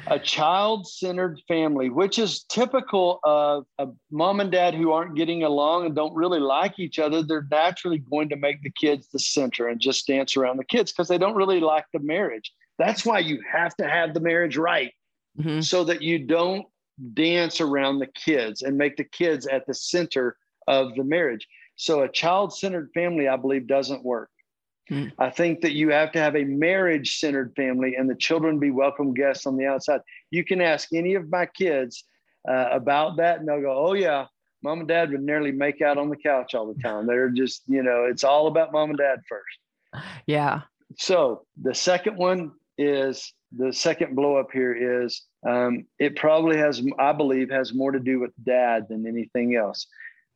[0.07, 5.43] a child centered family, which is typical of a mom and dad who aren't getting
[5.43, 7.23] along and don't really like each other.
[7.23, 10.93] They're naturally going to make the kids the center and just dance around the kids
[10.93, 12.53] because they don't really like the marriage.
[12.79, 14.93] That's why you have to have the marriage right
[15.39, 15.61] mm-hmm.
[15.61, 16.67] so that you don't
[17.15, 21.47] dance around the kids and make the kids at the center of the marriage.
[21.77, 24.31] So a child centered family, I believe, doesn't work.
[24.90, 25.12] Mm.
[25.18, 28.70] I think that you have to have a marriage centered family and the children be
[28.70, 30.01] welcome guests on the outside.
[30.31, 32.05] You can ask any of my kids
[32.49, 34.27] uh, about that, and they'll go, Oh, yeah,
[34.62, 37.07] mom and dad would nearly make out on the couch all the time.
[37.07, 40.05] They're just, you know, it's all about mom and dad first.
[40.27, 40.62] Yeah.
[40.99, 46.83] So the second one is the second blow up here is um, it probably has,
[46.99, 49.87] I believe, has more to do with dad than anything else.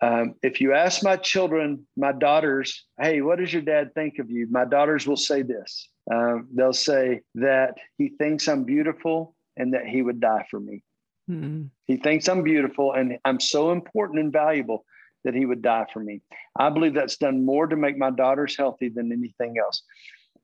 [0.03, 4.31] Um, if you ask my children, my daughters, hey, what does your dad think of
[4.31, 4.47] you?
[4.51, 5.89] My daughters will say this.
[6.13, 10.83] Um, they'll say that he thinks I'm beautiful and that he would die for me.
[11.31, 11.65] Mm-hmm.
[11.87, 14.85] He thinks I'm beautiful and I'm so important and valuable
[15.25, 16.23] that he would die for me.
[16.59, 19.83] I believe that's done more to make my daughters healthy than anything else.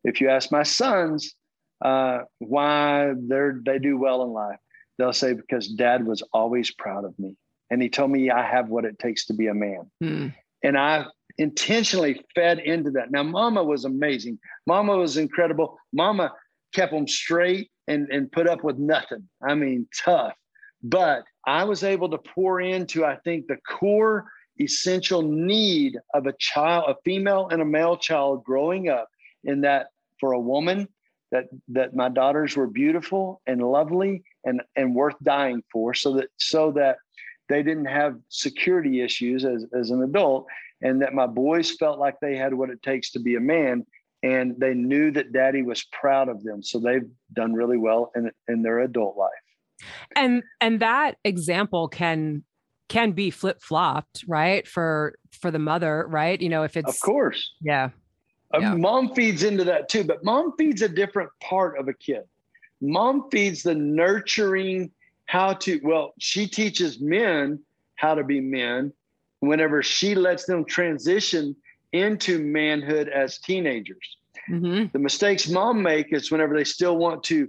[0.05, 1.35] If you ask my sons
[1.83, 4.59] uh, why they're, they do well in life,
[4.99, 7.37] they'll say, because dad was always proud of me
[7.71, 9.91] and he told me I have what it takes to be a man.
[10.01, 10.29] Hmm.
[10.63, 11.07] And I
[11.39, 13.11] intentionally fed into that.
[13.11, 14.39] Now, Mama was amazing.
[14.67, 15.79] Mama was incredible.
[15.93, 16.33] Mama
[16.75, 19.29] kept them straight and and put up with nothing.
[19.47, 20.35] I mean, tough.
[20.83, 24.27] But I was able to pour into, I think, the core
[24.61, 29.09] essential need of a child, a female and a male child growing up,
[29.45, 30.89] in that for a woman,
[31.33, 36.29] that that my daughters were beautiful and lovely and and worth dying for, so that
[36.39, 36.97] so that
[37.49, 40.47] they didn't have security issues as, as an adult
[40.83, 43.85] and that my boys felt like they had what it takes to be a man
[44.23, 46.63] and they knew that daddy was proud of them.
[46.63, 49.31] So they've done really well in, in their adult life.
[50.15, 52.45] And and that example can
[52.89, 56.41] can be flip-flopped right for for the mother right?
[56.41, 57.53] You know if it's of course.
[57.61, 57.91] Yeah,
[58.55, 58.75] uh, yeah.
[58.75, 62.23] mom feeds into that too but mom feeds a different part of a kid.
[62.81, 64.91] Mom feeds the nurturing
[65.27, 67.61] how to well she teaches men
[67.97, 68.93] how to be men,
[69.41, 71.57] whenever she lets them transition
[71.93, 74.17] into manhood as teenagers.
[74.51, 74.87] Mm-hmm.
[74.93, 77.49] The mistakes mom make is whenever they still want to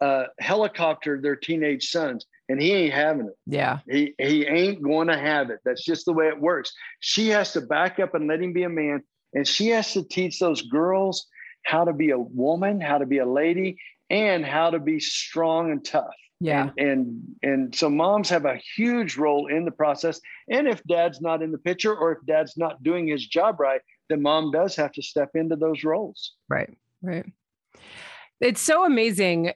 [0.00, 3.36] uh, helicopter their teenage sons, and he ain't having it.
[3.46, 5.60] Yeah, he he ain't going to have it.
[5.64, 6.72] That's just the way it works.
[7.00, 9.02] She has to back up and let him be a man,
[9.34, 11.26] and she has to teach those girls
[11.64, 15.70] how to be a woman, how to be a lady, and how to be strong
[15.70, 16.14] and tough.
[16.40, 16.70] Yeah.
[16.76, 20.20] And, and and so moms have a huge role in the process.
[20.48, 23.80] And if dad's not in the picture or if dad's not doing his job right,
[24.08, 26.34] then mom does have to step into those roles.
[26.48, 26.76] Right.
[27.02, 27.26] Right.
[28.40, 29.52] It's so amazing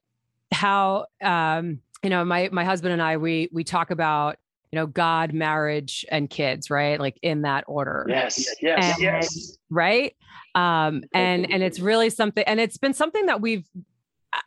[0.52, 4.38] how um you know my my husband and I we we talk about
[4.72, 6.98] you know God, marriage and kids, right?
[6.98, 8.06] Like in that order.
[8.08, 8.44] Yes.
[8.60, 8.94] Yes.
[8.94, 9.56] And, yes.
[9.70, 10.16] Right?
[10.56, 13.68] Um and and it's really something and it's been something that we've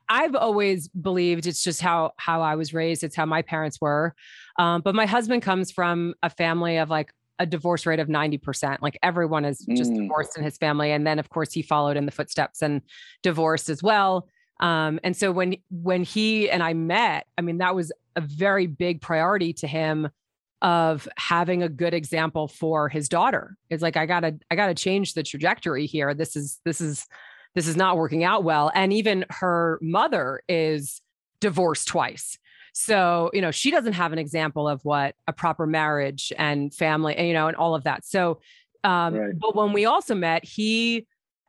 [0.09, 3.03] I've always believed it's just how how I was raised.
[3.03, 4.15] It's how my parents were.
[4.57, 8.77] Um, but my husband comes from a family of like a divorce rate of 90%.
[8.81, 10.03] Like everyone is just mm.
[10.03, 10.91] divorced in his family.
[10.91, 12.81] And then of course he followed in the footsteps and
[13.23, 14.27] divorced as well.
[14.61, 18.67] Um, and so when when he and I met, I mean, that was a very
[18.67, 20.09] big priority to him
[20.61, 23.57] of having a good example for his daughter.
[23.69, 26.13] It's like I gotta I gotta change the trajectory here.
[26.13, 27.05] This is this is
[27.55, 28.71] this is not working out well.
[28.75, 31.01] And even her mother is
[31.39, 32.37] divorced twice.
[32.73, 37.27] So, you know, she doesn't have an example of what a proper marriage and family,
[37.27, 38.05] you know, and all of that.
[38.05, 38.41] So,
[38.83, 39.39] um, right.
[39.39, 41.07] but when we also met, he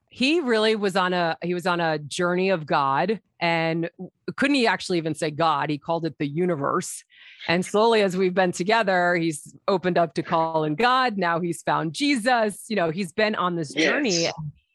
[0.08, 3.90] he really was on a he was on a journey of God and
[4.36, 5.68] couldn't he actually even say God?
[5.68, 7.04] He called it the universe.
[7.48, 11.18] And slowly as we've been together, he's opened up to calling God.
[11.18, 12.64] Now he's found Jesus.
[12.68, 14.28] You know, he's been on this journey.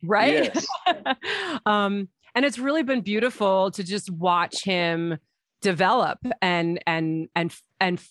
[0.03, 0.51] Right?
[0.53, 1.17] Yes.
[1.65, 5.17] um, and it's really been beautiful to just watch him
[5.61, 8.01] develop and and and and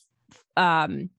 [0.56, 1.10] um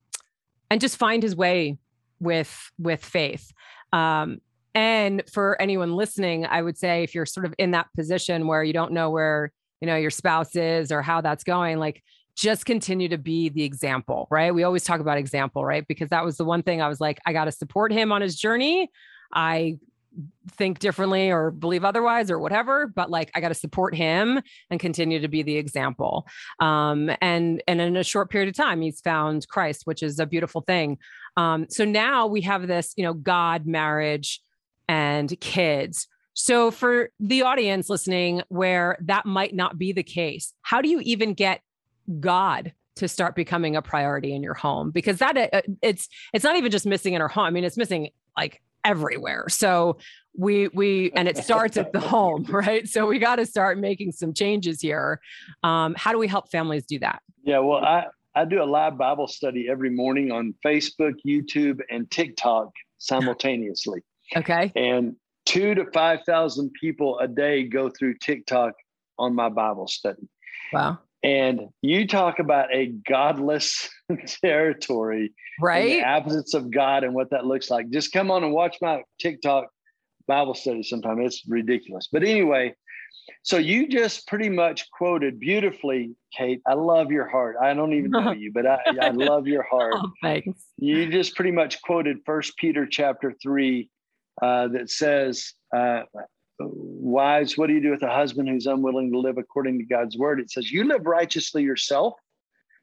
[0.69, 1.77] and just find his way
[2.19, 3.51] with with faith
[3.91, 4.39] um
[4.73, 8.63] and for anyone listening i would say if you're sort of in that position where
[8.63, 12.01] you don't know where you know your spouse is or how that's going like
[12.38, 16.23] just continue to be the example right we always talk about example right because that
[16.23, 18.89] was the one thing i was like i got to support him on his journey
[19.34, 19.77] i
[20.52, 24.80] think differently or believe otherwise or whatever but like i got to support him and
[24.80, 26.28] continue to be the example.
[26.60, 30.26] Um, and and in a short period of time he's found christ which is a
[30.26, 30.97] beautiful thing.
[31.38, 34.41] Um, so now we have this you know god marriage
[34.88, 36.08] and kids.
[36.34, 41.00] So for the audience listening where that might not be the case how do you
[41.02, 41.62] even get
[42.19, 44.91] god to start becoming a priority in your home?
[44.91, 47.45] Because that uh, it's it's not even just missing in our home.
[47.45, 49.45] I mean it's missing like everywhere.
[49.49, 49.97] So
[50.37, 52.87] we we and it starts at the home, right?
[52.87, 55.19] So we got to start making some changes here.
[55.63, 57.21] Um, how do we help families do that?
[57.43, 62.09] Yeah, well, I I do a live Bible study every morning on Facebook, YouTube, and
[62.09, 64.01] TikTok simultaneously.
[64.33, 64.71] Okay.
[64.77, 68.71] And two to five thousand people a day go through TikTok
[69.19, 70.29] on my Bible study.
[70.71, 70.99] Wow.
[71.23, 73.89] And you talk about a godless
[74.43, 75.86] territory, right?
[75.86, 77.89] The absence of God and what that looks like.
[77.89, 79.67] Just come on and watch my TikTok
[80.27, 81.21] Bible study sometime.
[81.21, 82.07] It's ridiculous.
[82.12, 82.73] But anyway,
[83.43, 86.62] so you just pretty much quoted beautifully, Kate.
[86.67, 87.55] I love your heart.
[87.62, 89.95] I don't even know you, but I, I love your heart.
[89.97, 90.65] Oh, thanks.
[90.77, 93.89] You just pretty much quoted First Peter chapter three,
[94.41, 96.01] uh, that says, uh,
[97.01, 100.17] wives, what do you do with a husband who's unwilling to live according to God's
[100.17, 100.39] word?
[100.39, 102.13] It says, You live righteously yourself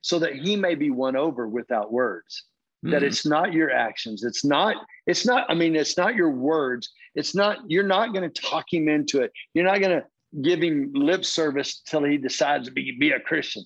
[0.00, 2.44] so that he may be won over without words.
[2.84, 2.90] Mm.
[2.92, 4.24] That it's not your actions.
[4.24, 4.76] It's not,
[5.06, 6.90] it's not, I mean, it's not your words.
[7.14, 9.32] It's not, you're not going to talk him into it.
[9.54, 10.04] You're not going to
[10.42, 13.64] give him lip service till he decides to be, be a Christian.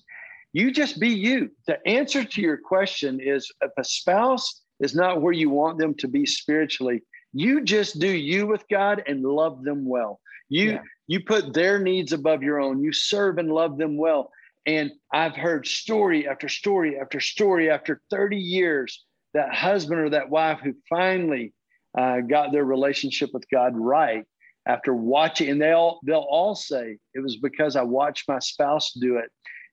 [0.53, 1.49] You just be you.
[1.67, 5.95] The answer to your question is if a spouse is not where you want them
[5.95, 7.01] to be spiritually,
[7.33, 10.19] you just do you with God and love them well.
[10.49, 10.81] You yeah.
[11.07, 12.83] you put their needs above your own.
[12.83, 14.31] You serve and love them well.
[14.65, 19.03] And I've heard story after story after story after 30 years
[19.33, 21.53] that husband or that wife who finally
[21.97, 24.25] uh, got their relationship with God right
[24.65, 28.93] after watching, and they all they'll all say it was because I watched my spouse
[28.93, 29.29] do it,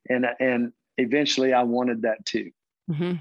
[0.09, 2.51] and and eventually I wanted that too.
[2.91, 3.17] Mm-hmm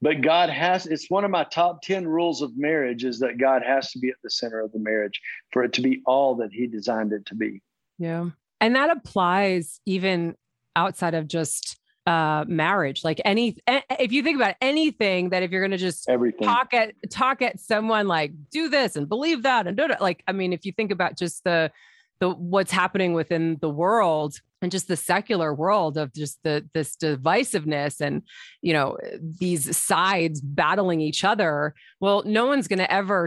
[0.00, 3.62] but God has it's one of my top 10 rules of marriage is that God
[3.64, 5.20] has to be at the center of the marriage
[5.52, 7.62] for it to be all that he designed it to be.
[7.98, 8.30] Yeah.
[8.60, 10.36] And that applies even
[10.76, 13.56] outside of just uh marriage like any
[14.00, 17.40] if you think about anything that if you're going to just everything talk at talk
[17.42, 20.66] at someone like do this and believe that and do it like i mean if
[20.66, 21.70] you think about just the
[22.18, 26.96] the what's happening within the world and just the secular world of just the this
[26.96, 28.22] divisiveness and
[28.62, 31.74] you know these sides battling each other.
[32.00, 33.26] Well no one's going to ever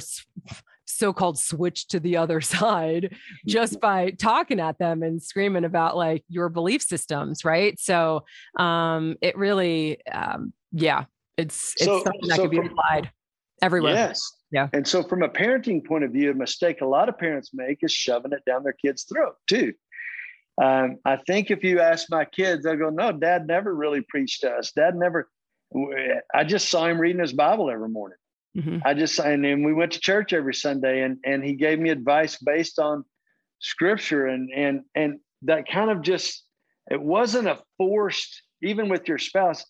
[0.85, 3.79] so-called switch to the other side just mm-hmm.
[3.81, 7.79] by talking at them and screaming about like your belief systems right?
[7.79, 8.23] So
[8.57, 11.05] um it really um yeah
[11.37, 13.11] it's it's so, something that so could be applied
[13.61, 13.93] everywhere.
[13.93, 14.31] Yes.
[14.51, 14.69] Yeah.
[14.71, 17.79] And so from a parenting point of view a mistake a lot of parents make
[17.81, 19.73] is shoving it down their kids throat too
[20.61, 24.41] um, I think if you ask my kids, they'll go, "No, Dad never really preached
[24.41, 24.71] to us.
[24.71, 25.29] Dad never."
[26.33, 28.17] I just saw him reading his Bible every morning.
[28.57, 28.77] Mm-hmm.
[28.85, 31.89] I just and then we went to church every Sunday, and and he gave me
[31.89, 33.03] advice based on
[33.59, 36.43] Scripture, and and and that kind of just
[36.89, 39.65] it wasn't a forced, even with your spouse,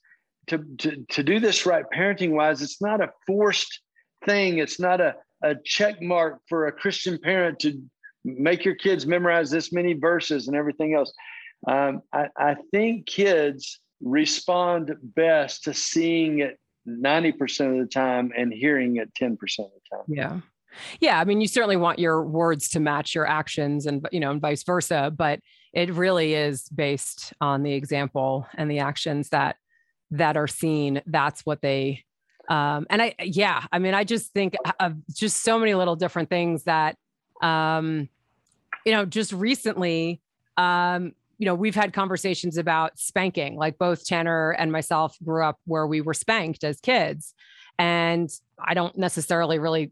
[0.48, 2.62] to to to do this right parenting wise.
[2.62, 3.82] It's not a forced
[4.26, 4.60] thing.
[4.60, 7.82] It's not a a check mark for a Christian parent to
[8.26, 11.14] make your kids memorize this many verses and everything else.
[11.68, 18.52] Um, I, I think kids respond best to seeing it 90% of the time and
[18.52, 20.04] hearing it 10% of the time.
[20.08, 20.40] Yeah.
[21.00, 24.32] Yeah, I mean, you certainly want your words to match your actions, and you know,
[24.32, 25.10] and vice versa.
[25.16, 25.40] But
[25.72, 29.56] it really is based on the example and the actions that
[30.12, 31.02] that are seen.
[31.06, 32.04] That's what they.
[32.50, 36.30] Um, and I, yeah, I mean, I just think of just so many little different
[36.30, 36.98] things that
[37.42, 38.10] um,
[38.86, 40.21] you know, just recently,
[40.58, 43.58] um, you know, we've had conversations about spanking.
[43.58, 47.34] Like both Tanner and myself grew up where we were spanked as kids.
[47.78, 49.91] And I don't necessarily really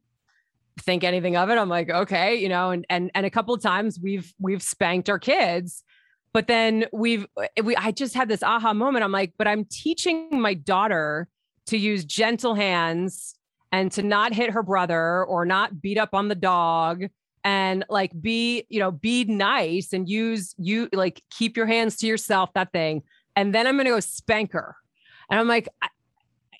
[0.79, 1.57] think anything of it.
[1.57, 5.09] I'm like, okay, you know, and and and a couple of times we've we've spanked
[5.09, 5.83] our kids,
[6.31, 7.27] but then we've
[7.61, 9.03] we I just had this aha moment.
[9.03, 11.27] I'm like, but I'm teaching my daughter
[11.67, 13.35] to use gentle hands
[13.71, 17.05] and to not hit her brother or not beat up on the dog
[17.43, 22.07] and like be you know be nice and use you like keep your hands to
[22.07, 23.03] yourself that thing.
[23.35, 24.75] And then i'm going to go spank her.
[25.29, 25.87] And i'm like I,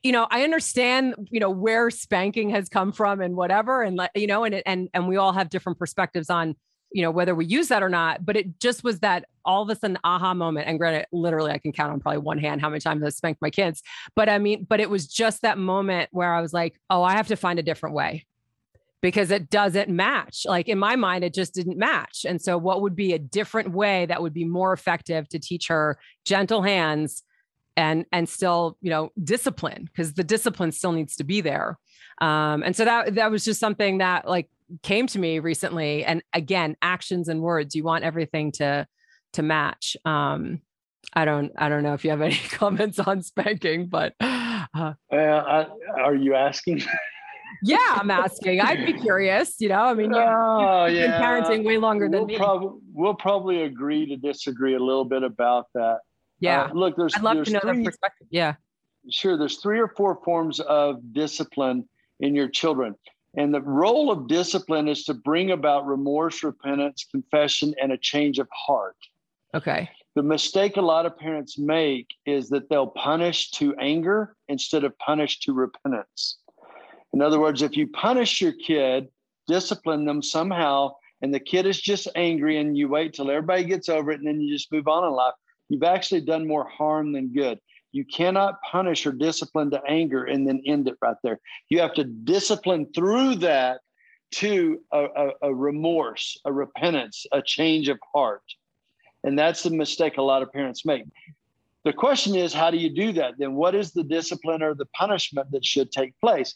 [0.04, 4.12] you know i understand you know where spanking has come from and whatever and like
[4.15, 6.56] you know and and and we all have different perspectives on
[6.93, 8.24] you know whether we use that or not.
[8.26, 10.67] But it just was that all of a sudden aha moment.
[10.67, 13.41] And granted literally i can count on probably one hand how many times i spanked
[13.41, 13.82] my kids.
[14.15, 17.13] But i mean but it was just that moment where i was like oh i
[17.13, 18.26] have to find a different way
[19.04, 20.46] because it doesn't match.
[20.48, 22.26] Like in my mind, it just didn't match.
[22.26, 25.68] And so, what would be a different way that would be more effective to teach
[25.68, 27.22] her gentle hands
[27.76, 31.78] and and still, you know, discipline because the discipline still needs to be there.
[32.22, 34.50] Um, and so that that was just something that like
[34.82, 36.06] came to me recently.
[36.06, 38.88] And again, actions and words, you want everything to
[39.34, 39.98] to match.
[40.06, 40.62] Um,
[41.12, 45.66] I don't I don't know if you have any comments on spanking, but uh, uh,
[45.98, 46.84] are you asking?
[47.63, 48.62] Yeah, I'm asking.
[48.62, 49.56] I'd be curious.
[49.60, 51.20] You know, I mean, you've, oh, you've yeah.
[51.20, 52.38] been parenting way longer we'll than me.
[52.38, 56.00] Prob- we'll probably agree to disagree a little bit about that.
[56.39, 56.63] Yeah.
[56.63, 57.13] Uh, look, there's.
[57.16, 58.28] I'd love there's to know three, perspective.
[58.30, 58.56] Yeah.
[59.10, 59.38] Sure.
[59.38, 61.88] There's three or four forms of discipline
[62.20, 62.96] in your children.
[63.36, 68.38] And the role of discipline is to bring about remorse, repentance, confession, and a change
[68.38, 68.96] of heart.
[69.56, 69.89] Okay.
[70.16, 74.98] The mistake a lot of parents make is that they'll punish to anger instead of
[75.00, 76.38] punish to repentance.
[77.13, 79.08] In other words, if you punish your kid,
[79.47, 83.88] discipline them somehow, and the kid is just angry and you wait till everybody gets
[83.88, 85.34] over it and then you just move on in life,
[85.69, 87.60] you've actually done more harm than good.
[87.91, 91.39] You cannot punish or discipline to anger and then end it right there.
[91.69, 93.82] You have to discipline through that
[94.32, 98.41] to a, a, a remorse, a repentance, a change of heart.
[99.23, 101.04] And that's the mistake a lot of parents make.
[101.86, 103.36] The question is, how do you do that?
[103.38, 106.56] Then what is the discipline or the punishment that should take place?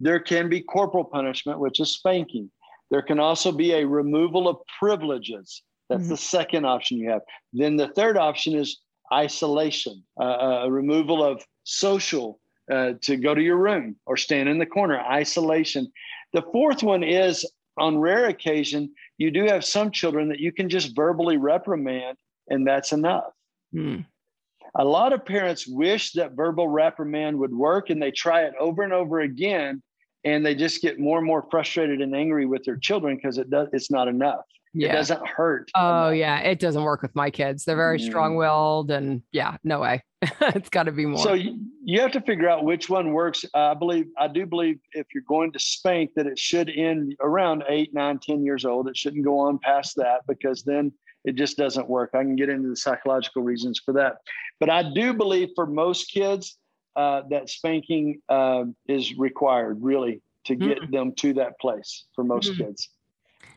[0.00, 2.50] There can be corporal punishment, which is spanking.
[2.90, 5.62] There can also be a removal of privileges.
[5.88, 6.10] That's mm-hmm.
[6.10, 7.22] the second option you have.
[7.52, 8.80] Then the third option is
[9.12, 14.48] isolation, uh, uh, a removal of social uh, to go to your room or stand
[14.48, 15.90] in the corner, isolation.
[16.32, 17.46] The fourth one is
[17.78, 22.66] on rare occasion, you do have some children that you can just verbally reprimand, and
[22.66, 23.32] that's enough.
[23.74, 24.04] Mm.
[24.74, 28.82] A lot of parents wish that verbal reprimand would work and they try it over
[28.82, 29.82] and over again
[30.24, 33.50] and they just get more and more frustrated and angry with their children because it
[33.50, 34.40] does it's not enough.
[34.74, 34.90] Yeah.
[34.90, 36.16] it doesn't hurt oh enough.
[36.16, 37.64] yeah it doesn't work with my kids.
[37.64, 38.08] They're very mm-hmm.
[38.08, 40.02] strong-willed and yeah no way.
[40.40, 41.22] It's got to be more.
[41.22, 43.44] So you, you have to figure out which one works.
[43.54, 47.64] I believe i do believe if you're going to spank that it should end around
[47.68, 48.88] eight nine ten years old.
[48.88, 50.92] It shouldn't go on past that because then
[51.24, 52.10] it just doesn't work.
[52.14, 54.16] I can get into the psychological reasons for that.
[54.60, 56.58] But i do believe for most kids
[56.96, 60.92] uh, that spanking uh, is required really to get mm-hmm.
[60.92, 62.64] them to that place for most mm-hmm.
[62.64, 62.88] kids.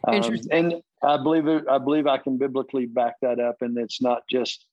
[0.08, 4.02] Um, and I believe it, I believe I can biblically back that up, and it's
[4.02, 4.66] not just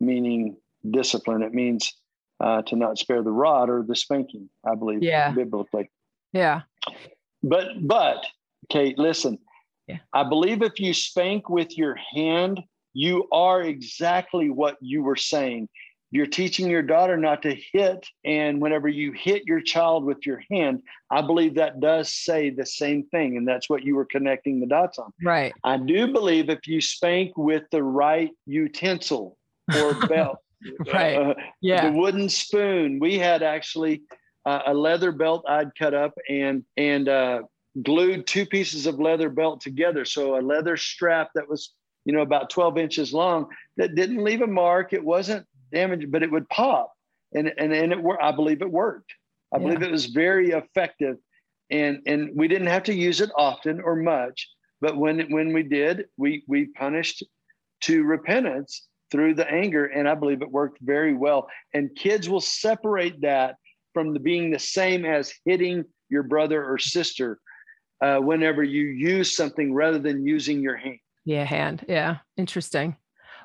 [0.00, 0.56] meaning
[0.90, 1.42] discipline.
[1.42, 1.92] It means
[2.40, 4.48] uh, to not spare the rod or the spanking.
[4.64, 5.90] I believe, yeah, biblically.
[6.32, 6.62] Yeah.
[7.42, 8.26] But but
[8.70, 9.38] Kate, listen.
[9.86, 9.98] Yeah.
[10.12, 12.60] I believe if you spank with your hand,
[12.94, 15.68] you are exactly what you were saying.
[16.14, 18.06] You're teaching your daughter not to hit.
[18.24, 22.64] And whenever you hit your child with your hand, I believe that does say the
[22.64, 23.36] same thing.
[23.36, 25.10] And that's what you were connecting the dots on.
[25.24, 25.52] Right.
[25.64, 29.36] I do believe if you spank with the right utensil
[29.76, 30.38] or belt,
[30.92, 31.16] right.
[31.16, 31.90] Uh, yeah.
[31.90, 33.00] The wooden spoon.
[33.00, 34.02] We had actually
[34.46, 37.42] uh, a leather belt I'd cut up and, and, uh,
[37.82, 40.04] glued two pieces of leather belt together.
[40.04, 43.48] So a leather strap that was, you know, about 12 inches long
[43.78, 44.92] that didn't leave a mark.
[44.92, 45.44] It wasn't
[45.74, 46.92] damaged, but it would pop.
[47.34, 49.12] And, and, and it I believe it worked.
[49.52, 49.62] I yeah.
[49.64, 51.16] believe it was very effective.
[51.70, 54.48] And, and we didn't have to use it often or much,
[54.80, 57.24] but when, when we did, we, we punished
[57.82, 59.86] to repentance through the anger.
[59.86, 61.48] And I believe it worked very well.
[61.72, 63.56] And kids will separate that
[63.92, 67.38] from the being the same as hitting your brother or sister
[68.00, 70.98] uh, whenever you use something rather than using your hand.
[71.24, 71.84] Yeah, hand.
[71.88, 72.96] Yeah, interesting.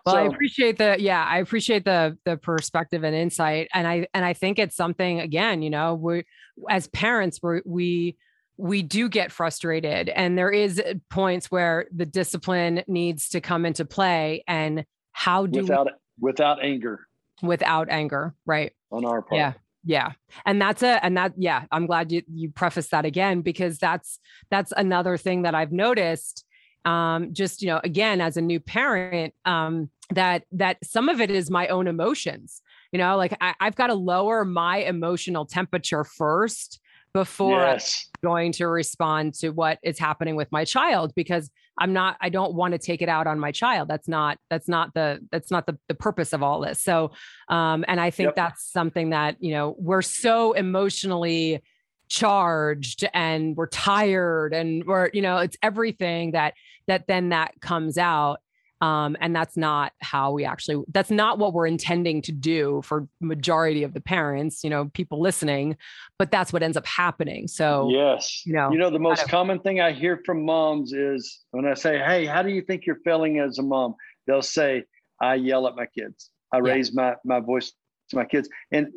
[0.05, 4.07] Well, so, I appreciate the yeah, I appreciate the the perspective and insight, and I
[4.13, 6.23] and I think it's something again, you know, we
[6.69, 8.17] as parents we we
[8.57, 13.65] we do get frustrated, and there is eh, points where the discipline needs to come
[13.65, 15.91] into play, and how do without we,
[16.31, 17.07] without anger,
[17.41, 18.73] without anger, right?
[18.91, 20.11] On our part, yeah, yeah
[20.45, 24.19] and that's a and that yeah i'm glad you you preface that again because that's
[24.51, 26.45] that's another thing that i've noticed
[26.86, 31.30] um just you know again as a new parent um that that some of it
[31.30, 32.61] is my own emotions
[32.91, 36.80] you know like I, i've got to lower my emotional temperature first
[37.13, 38.07] before yes.
[38.23, 41.49] going to respond to what is happening with my child because
[41.80, 44.67] i'm not i don't want to take it out on my child that's not that's
[44.67, 47.11] not the that's not the, the purpose of all this so
[47.49, 48.36] um and i think yep.
[48.36, 51.61] that's something that you know we're so emotionally
[52.10, 56.55] charged and we're tired and we're you know it's everything that
[56.88, 58.39] that then that comes out
[58.82, 63.07] um, and that's not how we actually that's not what we're intending to do for
[63.20, 65.76] majority of the parents you know people listening
[66.18, 67.47] but that's what ends up happening.
[67.47, 68.43] So yes.
[68.45, 71.74] you know you know the most common thing i hear from moms is when i
[71.74, 73.95] say hey how do you think you're feeling as a mom?
[74.26, 74.86] They'll say
[75.22, 76.30] i yell at my kids.
[76.51, 76.74] I yeah.
[76.74, 77.74] raise my my voice
[78.10, 78.91] to my kids and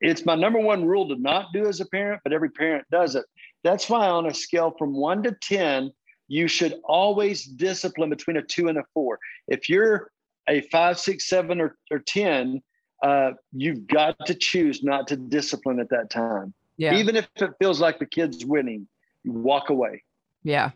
[0.00, 3.14] it's my number one rule to not do as a parent but every parent does
[3.14, 3.24] it
[3.64, 5.90] that's why on a scale from 1 to 10
[6.30, 9.18] you should always discipline between a two and a four.
[9.48, 10.12] If you're
[10.48, 12.62] a five, six, seven, or, or 10,
[13.02, 16.54] uh, you've got to choose not to discipline at that time.
[16.76, 16.94] Yeah.
[16.94, 18.86] Even if it feels like the kid's winning,
[19.24, 20.04] you walk away.
[20.44, 20.70] Yeah.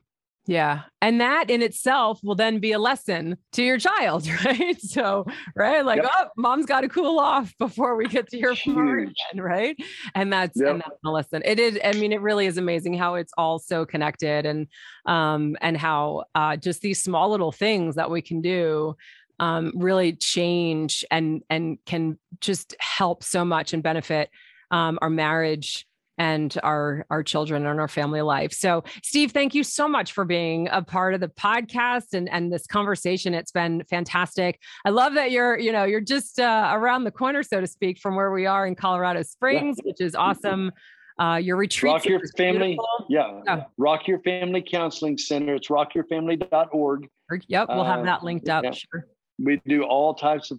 [0.47, 0.83] Yeah.
[1.01, 4.79] And that in itself will then be a lesson to your child, right?
[4.81, 5.25] So,
[5.57, 5.85] right.
[5.85, 6.11] Like, yep.
[6.19, 9.77] oh, mom's got to cool off before we get to hear from her again, right?
[10.15, 10.71] And that's yep.
[10.71, 11.43] and that's a lesson.
[11.45, 14.67] It is, I mean, it really is amazing how it's all so connected and
[15.07, 18.97] um and how uh just these small little things that we can do
[19.41, 24.31] um really change and and can just help so much and benefit
[24.71, 25.87] um our marriage
[26.19, 28.53] and our our children and our family life.
[28.53, 32.53] So, Steve, thank you so much for being a part of the podcast and and
[32.53, 33.35] this conversation.
[33.35, 34.61] It's been fantastic.
[34.85, 37.99] I love that you're you know you're just uh, around the corner, so to speak,
[37.99, 39.91] from where we are in Colorado Springs, yeah.
[39.91, 40.71] which is awesome.
[41.19, 41.93] Uh, your retreat.
[41.93, 42.77] Rock Your Family.
[43.09, 43.41] Yeah.
[43.47, 43.65] yeah.
[43.79, 45.55] Rock Your Family Counseling Center.
[45.55, 47.09] It's rockyourfamily.org.
[47.47, 47.69] Yep.
[47.69, 48.65] We'll have that linked up.
[48.65, 48.73] Yeah.
[48.73, 49.07] Sure.
[49.39, 50.59] We do all types of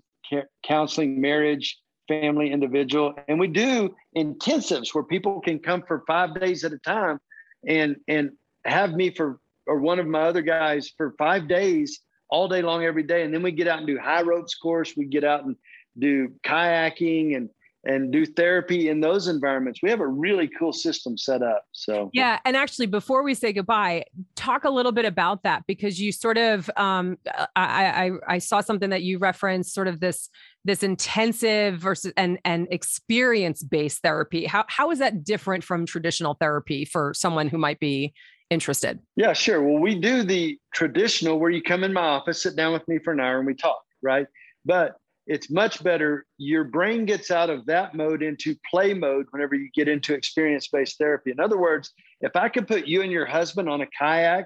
[0.64, 1.78] counseling, marriage,
[2.08, 3.14] family, individual.
[3.28, 7.20] And we do intensives where people can come for five days at a time
[7.68, 8.32] and and
[8.66, 12.84] have me for or one of my other guys for five days all day long
[12.84, 13.24] every day.
[13.24, 14.94] And then we get out and do high ropes course.
[14.96, 15.56] We get out and
[15.98, 17.50] do kayaking and
[17.86, 19.82] and do therapy in those environments.
[19.82, 21.66] We have a really cool system set up.
[21.72, 24.06] So yeah, and actually, before we say goodbye,
[24.36, 27.18] talk a little bit about that because you sort of um,
[27.56, 30.30] I, I I saw something that you referenced, sort of this
[30.64, 34.46] this intensive versus and and experience based therapy.
[34.46, 38.14] How how is that different from traditional therapy for someone who might be
[38.50, 39.00] interested?
[39.16, 39.62] Yeah, sure.
[39.62, 43.00] Well, we do the traditional where you come in my office, sit down with me
[43.04, 44.28] for an hour, and we talk, right?
[44.66, 44.96] But
[45.28, 46.26] it's much better.
[46.38, 50.68] Your brain gets out of that mode into play mode whenever you get into experience
[50.68, 51.32] based therapy.
[51.32, 54.46] In other words, if I could put you and your husband on a kayak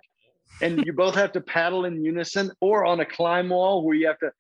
[0.62, 4.08] and you both have to paddle in unison or on a climb wall where you
[4.08, 4.32] have to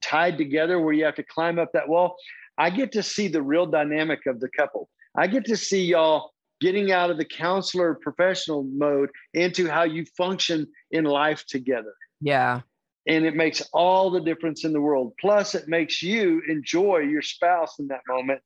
[0.00, 2.16] tied together where you have to climb up that wall,
[2.58, 4.88] I get to see the real dynamic of the couple.
[5.16, 10.04] I get to see y'all getting out of the counselor professional mode into how you
[10.16, 11.94] function in life together.
[12.20, 12.62] Yeah.
[13.06, 15.12] And it makes all the difference in the world.
[15.20, 18.40] Plus, it makes you enjoy your spouse in that moment.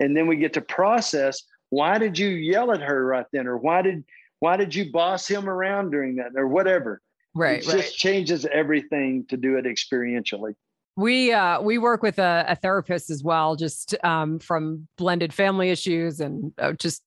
[0.00, 3.46] And then we get to process why did you yell at her right then?
[3.46, 4.04] Or why did
[4.38, 6.32] why did you boss him around during that?
[6.36, 7.00] Or whatever.
[7.34, 7.62] Right.
[7.62, 7.82] It right.
[7.82, 10.54] just changes everything to do it experientially.
[10.96, 15.68] We uh, we work with a, a therapist as well, just um, from blended family
[15.70, 17.02] issues, and uh, just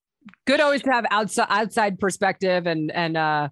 [0.46, 3.50] good always to have outside outside perspective and and uh,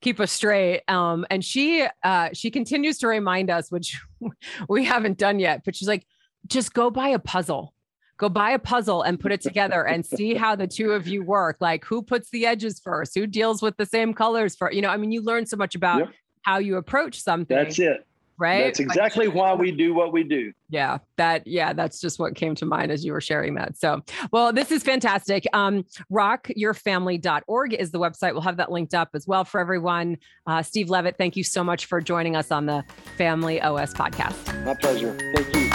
[0.00, 0.82] keep us straight.
[0.88, 4.00] Um, and she uh, she continues to remind us, which
[4.68, 6.06] we haven't done yet, but she's like,
[6.46, 7.74] just go buy a puzzle.
[8.16, 11.22] Go buy a puzzle and put it together and see how the two of you
[11.22, 11.58] work.
[11.60, 14.88] Like who puts the edges first, who deals with the same colors for you know.
[14.90, 16.08] I mean, you learn so much about Yep.
[16.42, 17.56] how you approach something.
[17.56, 18.04] That's it.
[18.40, 18.64] Right.
[18.64, 20.52] That's exactly why we do what we do.
[20.70, 24.00] yeah that yeah that's just what came to mind as you were sharing that so
[24.32, 29.26] well this is fantastic um rockyourfamily.org is the website we'll have that linked up as
[29.26, 30.16] well for everyone
[30.46, 32.84] uh, Steve Leavitt thank you so much for joining us on the
[33.16, 35.16] family os podcast My pleasure.
[35.34, 35.70] Thank you.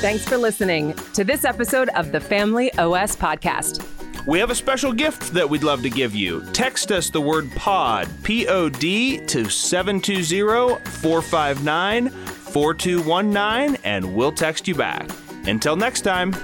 [0.00, 3.82] thanks for listening to this episode of the family os podcast
[4.26, 6.44] We have a special gift that we'd love to give you.
[6.52, 14.68] Text us the word POD, P O D, to 720 459 4219, and we'll text
[14.68, 15.08] you back.
[15.46, 16.34] Until next time.